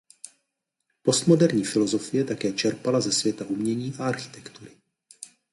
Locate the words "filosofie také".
1.65-2.51